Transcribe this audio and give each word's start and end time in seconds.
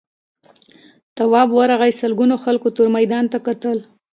تواب 1.15 1.49
ورغی 1.57 1.91
سلگونو 1.99 2.35
خلکو 2.43 2.67
تور 2.75 2.87
میدان 2.95 3.25
ته 3.31 3.37
کتل. 3.47 3.77